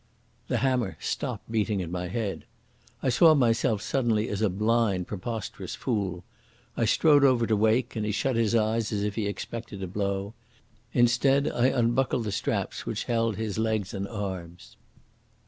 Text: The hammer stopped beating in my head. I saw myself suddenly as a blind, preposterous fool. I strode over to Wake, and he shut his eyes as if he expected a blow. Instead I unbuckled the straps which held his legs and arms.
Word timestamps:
The 0.47 0.57
hammer 0.65 0.97
stopped 0.99 1.51
beating 1.51 1.79
in 1.79 1.91
my 1.91 2.07
head. 2.07 2.45
I 3.03 3.09
saw 3.09 3.35
myself 3.35 3.83
suddenly 3.83 4.29
as 4.29 4.41
a 4.41 4.49
blind, 4.49 5.05
preposterous 5.05 5.75
fool. 5.75 6.23
I 6.75 6.85
strode 6.85 7.23
over 7.23 7.45
to 7.45 7.55
Wake, 7.55 7.95
and 7.95 8.03
he 8.03 8.11
shut 8.11 8.35
his 8.35 8.55
eyes 8.55 8.91
as 8.91 9.03
if 9.03 9.13
he 9.13 9.27
expected 9.27 9.83
a 9.83 9.87
blow. 9.87 10.33
Instead 10.91 11.47
I 11.47 11.67
unbuckled 11.67 12.23
the 12.23 12.31
straps 12.31 12.83
which 12.87 13.03
held 13.03 13.35
his 13.35 13.59
legs 13.59 13.93
and 13.93 14.07
arms. 14.07 14.75